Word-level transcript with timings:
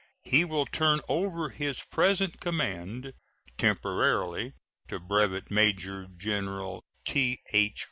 He 0.23 0.43
will 0.43 0.65
turn 0.65 1.01
over 1.07 1.49
his 1.49 1.83
present 1.83 2.39
command 2.39 3.13
temporarily 3.59 4.53
to 4.87 4.99
Brevet 4.99 5.51
Major 5.51 6.07
General 6.17 6.83
T.H. 7.05 7.77